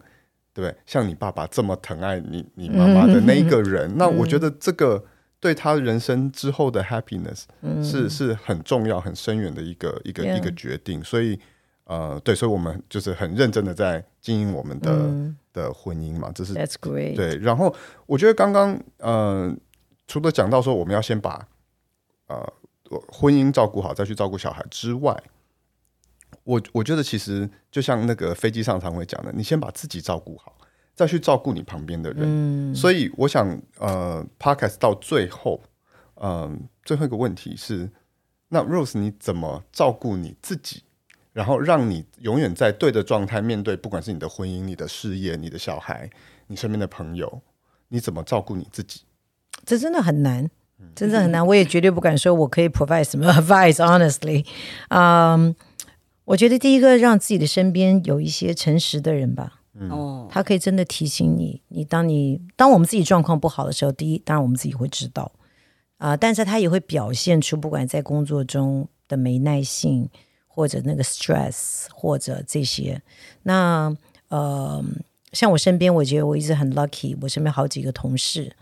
[0.55, 0.77] 对不对？
[0.87, 3.91] 像你爸爸这么疼爱你、你妈妈的那一个人。
[3.91, 5.05] 嗯、那我觉得这个
[5.41, 7.41] 对他人生之后的 happiness
[7.83, 11.03] 是、嗯、是很重要、很深远的一个一个、嗯、一个决定。
[11.03, 11.37] 所以，
[11.83, 16.31] 呃，对，所以我们就是很认真的在经营我们的、嗯、的婚姻嘛。
[16.33, 17.17] 这是 That's great。
[17.17, 17.37] 对。
[17.39, 17.75] 然后，
[18.07, 19.53] 我觉得刚刚，呃，
[20.07, 21.45] 除了讲到说我们要先把
[22.29, 22.53] 呃
[23.09, 25.21] 婚姻照顾好，再去照顾小孩之外。
[26.45, 30.57] 我我觉得其实就像那个飞机上常会讲的，你先把自己照顾好，
[30.95, 32.23] 再去照顾你旁边的人。
[32.73, 35.61] 嗯，所以我想，呃，Podcast 到最后，
[36.15, 37.91] 嗯、呃，最后一个问题是，
[38.49, 40.83] 那 Rose 你怎么照顾你自己，
[41.33, 46.11] 然后让你永远在对的状态面对，不管是你的婚姻、你的事业、你的小孩、
[46.49, 47.43] 你身边的朋友，
[47.89, 49.03] 你怎么照顾你自己？
[49.65, 50.51] 这真的很难，
[50.95, 51.47] 真的很难。
[51.47, 54.47] 我也绝对不敢说我可以 provide 什么 advice，honestly，
[54.89, 55.53] 嗯、um,。
[56.31, 65.33] 我觉得第一个让自己的身边有一些诚实的人吧，哦、嗯，他可以真的提醒你，你当你当我们自己状况不好的时候，第一，当然我们自己会知道
[65.99, 70.09] 啊、呃，但是他也会表现出不管在工作中的没耐性，
[70.47, 73.03] 或者那个 stress，或者这些。
[73.43, 73.93] 那
[74.29, 74.85] 呃，
[75.33, 78.55] 像我身边，我觉得我一直很 lucky，我身边好几个同事，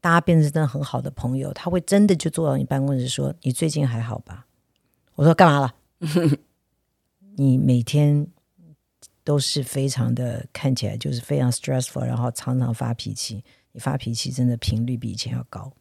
[0.00, 4.46] 大家变成真的很好的朋友，他会真的就坐到你办公室说：“你最近还好吧？”
[5.16, 5.74] 我说：“干嘛了？”
[7.40, 8.26] 你每天
[9.22, 13.44] 都是非常的看起来就是非常 stressful，然后常常发脾气。
[13.70, 15.72] 你发脾气真的频率比以前要高。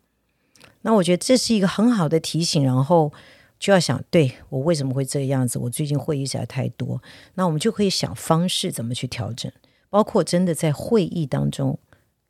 [0.81, 3.11] 那我觉得这是一个很好的提醒，然后
[3.57, 5.57] 就要想，对，我为什么会这个样子？
[5.57, 7.01] 我最近会议实在太多。
[7.33, 9.51] 那我们就可以想方式怎么去调整，
[9.89, 11.79] 包括真的在会议当中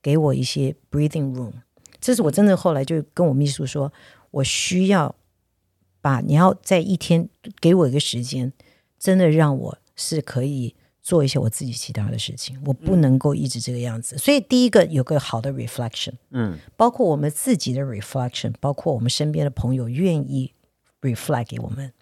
[0.02, 1.52] 给我一些 breathing room。
[2.00, 3.92] 这是我真的后来就跟我秘书说，
[4.32, 5.14] 我需要
[6.00, 7.28] 把你要在一天
[7.60, 8.54] 给我一个时间。
[9.00, 14.18] 真的让我是可以做一些我自己其他的事情，我不能够一直这个样子。
[14.18, 20.54] 所以第一个有个好的 reflection，嗯，包括我们自己的 reflection，包括我们身边的朋友愿意
[21.02, 21.94] reflect 给我们。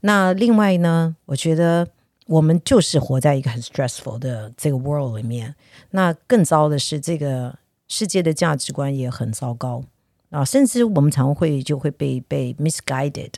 [0.00, 1.88] 那另外呢，我觉得
[2.26, 5.54] 我们就是活在一个很 stressful 的这个 world 里面。
[5.90, 9.84] 那更糟的是，这个世界的价值观也很糟糕
[10.30, 13.32] 啊，甚至我们常会就会被被 misguided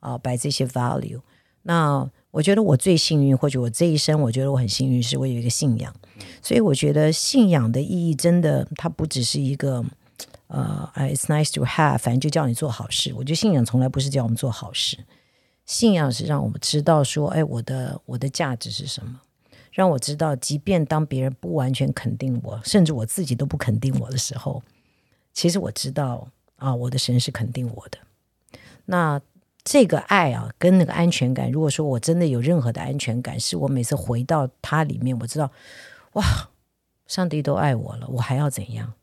[0.00, 1.20] 啊，by 这些 value。
[1.62, 5.94] 那我觉得我最幸运，或者我这一生，我觉得我很幸运，是我有一个信仰。
[6.42, 9.82] 所以我觉得信仰的意义真的，它不只是一个
[10.48, 13.14] 呃，it's nice to have，反正就叫你做好事。
[13.14, 14.98] 我觉得信仰从来不是叫我们做好事，
[15.64, 19.20] 信仰是让我们知道说，哎，我的我的价值是什么，
[19.72, 24.62] 让我知道，即便当别人不完全肯定我，甚至我自己都不肯定我的时候，
[25.32, 27.98] 其实我知道啊，我的神是肯定我的。
[28.84, 29.18] 那。
[29.70, 35.52] 这个爱啊，跟那个安全感，如果说我真的有任何的安全感，是我每次回到他里面，我知道，
[36.14, 36.24] 哇，
[37.06, 38.94] 上帝都爱我了，我还要怎样？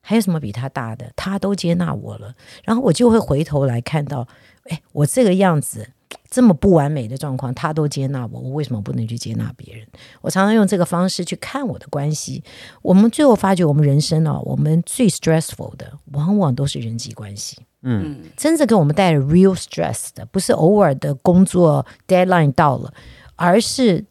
[0.00, 1.12] 还有什么比他大的？
[1.14, 4.26] 他都接纳我了，然后我就会回头来看到，
[4.64, 5.90] 哎，我这个样子。
[6.28, 9.86] 这么不完美的状况，他都接纳我，我为什么不能去接纳别人？
[10.20, 12.42] 我常常用这个方式去看我的关系。
[12.82, 17.56] 我们最后发觉，我们人生啊，我们最 stressful 的，往往都是人际关系。
[17.82, 22.92] 嗯，真正给我们带来 real stress 的，不是偶尔的工作 deadline 到了，
[23.36, 24.04] 而是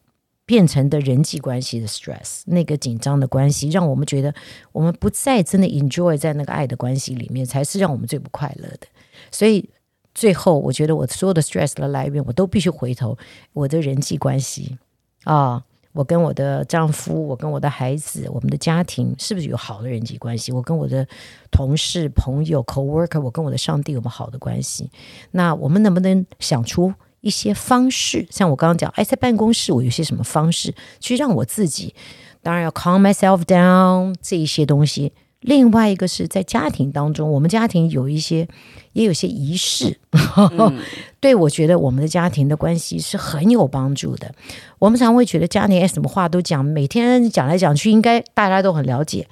[0.46, 4.34] 变成的人际关系的 stress，那个紧张的关系，让我们觉得
[4.72, 8.86] 我们不再真的 enjoy 在那个爱的关系里面，才是让我们最不快乐的。
[9.30, 9.68] 所以。
[10.16, 13.18] 最后，我觉得我所有的 stress 的来源，我都必须回头
[13.52, 14.78] 我的人际关系
[15.24, 20.52] 啊，我跟我的丈夫，我跟我的孩子，我们的家庭是不是有好的人际关系？
[20.52, 21.06] 我跟我的
[21.50, 24.90] 同事、朋友、coworker，我跟我的上帝有没有好的关系？
[25.32, 28.26] 那我们能不能想出一些方式？
[28.30, 31.94] 像我刚刚讲，哎，在办公室我有些什么方式去让我自己，
[32.42, 35.12] 当然要 calm myself down 这一些东西。
[35.46, 38.48] 另外一个是在家庭当中，我们家庭有一些，
[38.94, 39.96] 也有些仪式，
[40.36, 40.76] 嗯、
[41.20, 44.34] 对我觉得我们的家庭的关系是很有帮助的。
[44.80, 49.28] 我们常会觉得家庭哎，什么话都讲，每天讲来讲去，应该大家都很了解。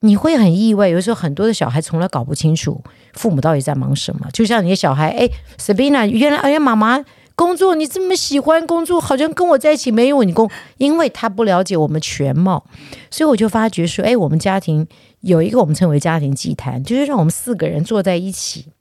[0.00, 4.26] 你会很意外，有时候很多的小孩从来搞不清楚父母到底在忙什么。
[4.32, 12.64] 就像你的小孩，哎，Sabina，原来哎呀，妈妈工作你这么喜欢工作，好像跟我在一起没有你工，因为他不了解我们全貌，
[13.10, 14.88] 所以我就发觉说，哎，我们家庭。
[15.26, 18.72] 有一个我们称为家庭祭坛，就是让我们四个人坐在一起，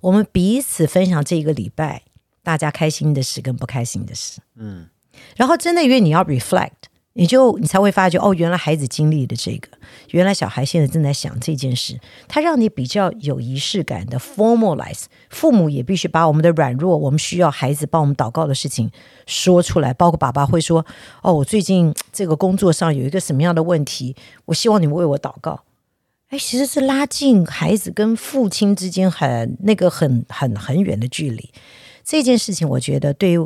[0.00, 2.02] 我们彼此分享这一个礼拜
[2.42, 4.40] 大家开心的事跟不开心的事。
[4.56, 4.88] 嗯，
[5.36, 6.88] 然后真的因为你要 reflect。
[7.16, 9.68] 你就你才会发觉哦，原来孩子经历的这个，
[10.10, 15.04] 原来小孩现在正在想这件事，他让你比较有仪式感的 formalize。
[15.30, 18.90] 父母也必须把我们的软弱，我们需要孩子帮我们祷告的事情
[19.26, 19.94] 说出来。
[19.94, 20.84] 包括爸爸会说
[21.22, 25.62] ：“哦，我最近这个工作上有一个什么样的问题，我希望你们为我祷告。”
[26.30, 31.50] 哎，其实是拉近孩子跟父亲之间很那个很很很远的距离。
[32.02, 33.38] 这件事情，我觉得对于。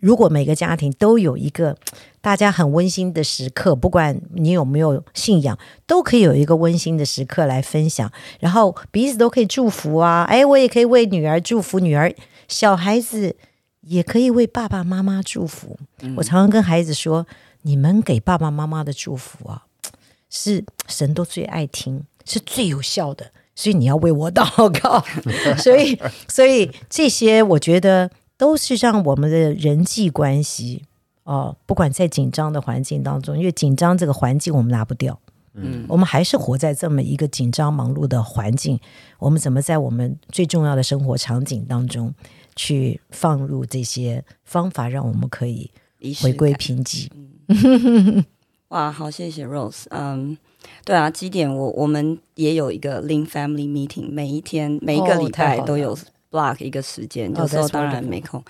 [0.00, 1.76] 如果每个家庭都有一个
[2.20, 10.24] 大家很温馨的时刻，不管你有没有信仰，都可以有一个温馨的时刻来分享，然后彼此都可以祝福啊！
[10.24, 12.12] 哎，我也可以为女儿祝福，女儿
[12.48, 13.36] 小孩子
[13.82, 15.78] 也可以为爸爸妈妈祝福。
[16.16, 17.26] 我常常跟孩子说
[17.62, 19.66] ：“你们给爸爸妈妈的祝福啊，
[20.28, 25.04] 是 神都最爱听，是最有效的，所以你要为我祷告。
[25.56, 25.96] 所以，
[26.28, 30.84] 所以这些我觉得都是让我们的人际关系
[31.24, 35.18] 哦、呃，不管在紧张的环境当中，因为紧张这个环境我们拿不掉。
[35.58, 38.78] 嗯，我们还是活在这么一个紧张忙碌的环境，
[39.18, 42.14] 我们怎么在我们最重要的生活场景当中
[42.54, 45.70] 去放入这些方法，让我们可以
[46.20, 47.08] 回归平静？
[47.48, 48.22] 嗯、
[48.68, 49.84] 哇，好，谢谢 Rose。
[49.88, 50.36] 嗯，
[50.84, 55.96] 对啊，几点我我们也有一个 Lean Family Meeting，每一天每一个礼拜都有
[56.30, 58.42] block 一个时间，有时候当然没空。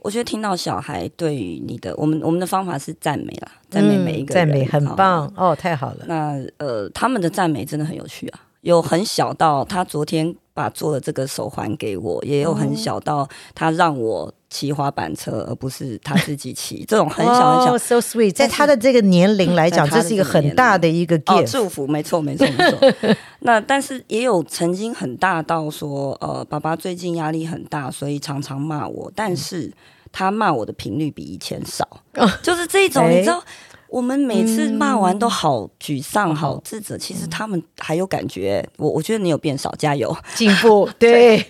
[0.00, 6.04] 我觉得听到小孩对于你的，我们我们的方法是赞美啦，赞美每一个人，赞美很棒哦，太好了。
[6.06, 21.16] 那呃，他们的赞美真的很有趣啊，有很小到他昨天把做的这个手环给我，也有很小到他让我骑滑板车，而不是他自己骑，这种很小很小，so sweet，在他的这个年龄来讲，这是一个很大的一个。
[21.20, 23.16] gift，祝福，没错没错没错。
[23.46, 29.72] 那但是也有曾经很大到说，呃，爸爸最近压力很大，所以常常骂我，但是。
[30.10, 33.44] 他骂我的频率比以前少，哦、就是这种，你知道，
[33.88, 38.66] 我们每次骂完都好沮丧、嗯、好自责，其实他们还有感觉。
[38.76, 41.44] 我我觉得你有变少，加油，进步， 对，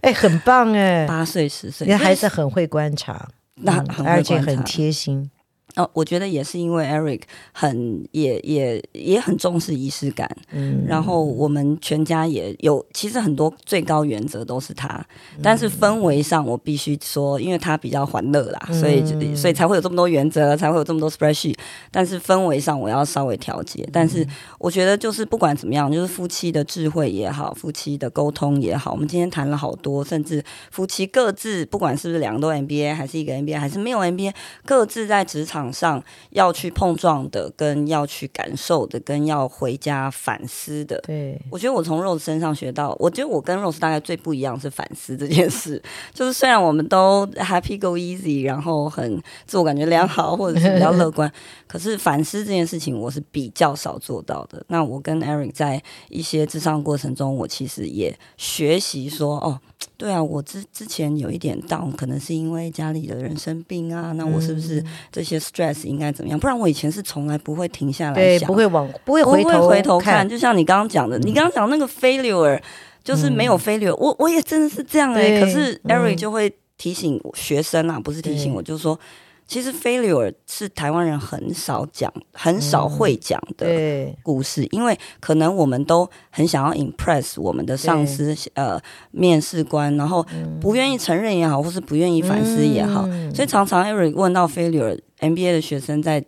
[0.00, 5.30] 哎，很棒哎，八岁十岁，你还是很会观察，那、嗯、而且很贴心。
[5.76, 7.22] 哦，我觉得也是因为 Eric
[7.52, 15.04] 很也也也很重视仪式感，嗯，然后我们全家也有，其实很多最高原则都是他，
[15.42, 19.04] 但是氛围上我必须说，因为他比较欢乐啦，所以
[19.34, 21.56] 所以才会有这么多原则，才会有这么多 spreadsheet，
[21.90, 23.84] 但是氛围上我要稍微调节。
[23.92, 24.24] 但是
[24.60, 34.32] 我觉得就是不管怎么样，就是夫妻的智慧也好，夫妻的沟通也好，我们今天谈了好多，甚至夫妻各自不管是不是两个都 MBA，还是一个 MBA，还是没有 MBA，
[34.64, 35.63] 各自在职场。
[35.72, 41.00] 上要去碰撞的，跟要去感受的，跟要回家反思的。
[41.06, 45.82] 对，我觉得我从 Rose 身上学到，我觉得我跟 Rose 大概最不一样是反思这件事。
[46.12, 51.30] 就是虽然我们都 Happy Go Easy，然后很自我感觉良好，或者是比较乐观，
[51.66, 54.64] 可是反思这件事情我是比较少做到的。
[54.68, 59.60] 那我跟 Eric 在一些智商过程中，我其实也学习说，哦。
[59.96, 66.38] 对啊，我之之前有一点 down，可能是因为家里的人生病啊，那我是不是这些 stress 应该怎么样？
[66.38, 70.28] 不然我以前是从来不会停下来想，不会往不会回头不会回头看。
[70.28, 72.60] 就像你刚刚讲的，你刚刚讲那个 failure，
[73.02, 75.40] 就是没有 failure，嗯、我我也真的是这样哎、欸。
[75.40, 78.98] 可是 Eric 就会提醒学生啊，不是提醒我，就是说。
[79.46, 83.66] 其实 failure 是台湾人很少讲、很少会讲的
[84.22, 88.80] 故事，嗯、因为可能我们都很想要 impress 我们的上司、呃
[89.10, 90.26] 面试官，然后
[90.60, 96.24] 不愿意承认也好，或是不愿意反思也好，嗯、所以常常 Eric 问到 failure MBA 的学生在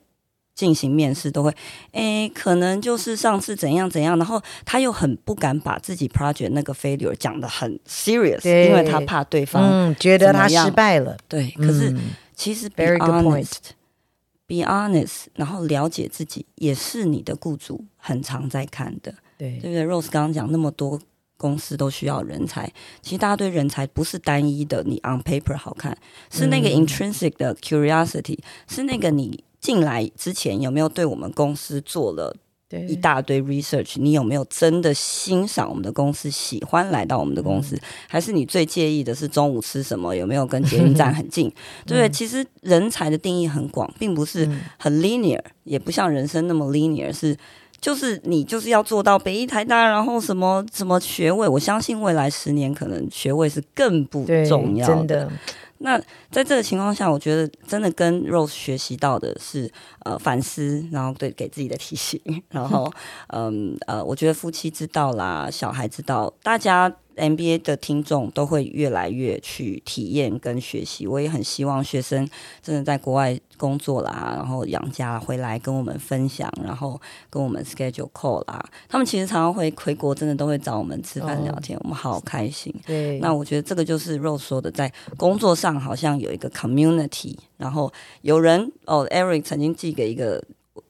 [0.55, 1.53] 进行面试都会，
[1.93, 11.95] 诶，可能就是上次怎样怎样，然后他又很不敢把自己 project 那个 failure 讲的很 serious，因为他怕对方、嗯、觉得他失败了，对，可是。
[12.37, 21.01] 嗯其实 be honest，be honest，然后了解自己也是你的雇主很常在看的，对，对不对？Rose 刚刚讲那么多
[21.39, 22.71] 公司都需要人才，
[23.01, 25.97] 其实大家对人才不是单一的，你 on paper 好看，
[26.31, 32.37] 是那个 intrinsic 的 curiosity，、嗯、是那个你进来之前有没有对我们公司做了。
[32.69, 37.77] 对一大堆 research，你有没有真的欣赏我们的公司，喜欢来到我们的公司？
[37.77, 40.15] 嗯、还是你最介意的是中午吃什么？
[40.15, 41.49] 有没有跟捷运站很近？
[41.87, 42.09] 对不对？
[42.09, 44.49] 嗯、其实人才的定义很广，并不是
[44.79, 47.37] 很 linear，、嗯、也不像人生那么 linear，是
[47.81, 51.47] 就是你就是要做到北医台大，然后什么什么学位。
[51.47, 54.95] 我相信未来十年可能学位是更不重要的。
[54.97, 55.33] 真的。
[55.79, 55.99] 那
[56.31, 59.71] 在这个情况下，我觉得真的跟 Rose 学习到的是，
[60.05, 62.21] 呃，反思，然后对给自己的提醒，
[62.51, 62.93] 然后，
[63.29, 66.95] 嗯呃，我觉得夫妻知道啦，小孩知道，大家。
[67.17, 72.29] MBA 的听众都会越来越去体验跟学习，我也很希望学生
[72.63, 77.01] 真的在国外工作啦，然后养家回来跟我们分享，然后
[77.31, 78.65] 跟我们 schedule call 啦。
[78.89, 82.75] 他们其实常常回回国，真的都会找我们吃饭聊天，哦、我们好开心。
[82.87, 87.93] 对，那我觉得这个就是 Rose 说的，在工作上好像有一个 community，然后
[88.23, 90.43] 有人哦，Eric 曾经寄给一个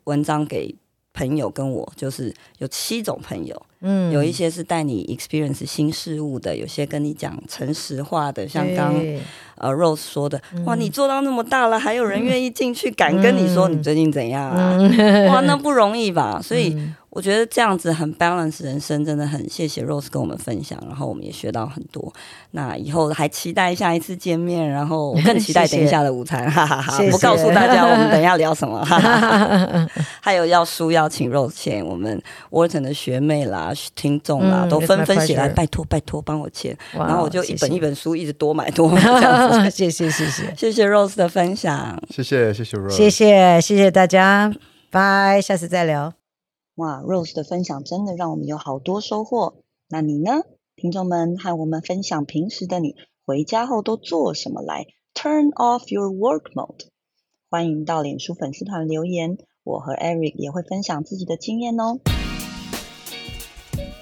[0.04, 0.74] 文章给。
[1.18, 8.94] 朋友跟我就是有七种朋友，嗯，有一些是带你 experience 新事物的，有些跟你讲诚实话的，像刚
[9.58, 14.76] 呃 Rose 说的，哇，你做到那么大了，还有人愿意进去敢跟你说你最近怎样啊？
[15.28, 16.40] 哇，那不容易吧？
[16.42, 16.76] 所以。
[17.16, 22.12] 我觉得这样子很 balance 人生，真的很谢谢 Rose 跟我们分享，然后我们也学到很多。
[22.50, 27.02] 那以后还期待下一次见面，然后我更期待等一下的午餐，哈哈哈！
[27.10, 29.88] 不告诉大家我们等一下聊什么，哈哈哈。
[30.20, 39.70] 还有要书要请 Rose 签，我们 Wharton 的学妹啦、听众啦，嗯、都纷纷写来拜托拜托帮我签，wow, 然后我就一本一本书一直多买多买这样子。
[39.70, 44.52] 谢谢 谢谢谢谢 Rose 的分享，谢谢谢谢 Rose，谢谢谢谢大家，
[44.90, 46.25] 拜，下次再聊。
[46.76, 49.62] 哇，Rose 的分享真的让我们有好多收获。
[49.88, 50.42] 那你呢？
[50.76, 56.88] 听众们和我们分享平时的你回家后都做什么来？Turn off your work mode。
[57.48, 61.98] 欢迎到脸书粉丝团留言，我和 Eric 也会分享自己的经验哦。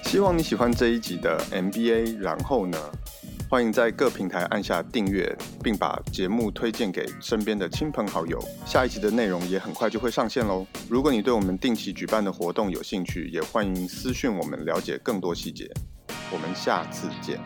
[0.03, 2.77] 希望你喜欢这一集的 MBA，然后呢？
[3.47, 5.33] 欢迎在各平台按下订阅，
[5.63, 8.43] 并把节目推荐给身边的亲朋好友。
[8.65, 10.65] 下一集的内容也很快就会上线喽。
[10.89, 15.71] 如果你对我们定期举办的活动有兴趣，也欢迎私讯我们了解更多细节。
[16.31, 17.39] 我们下次见。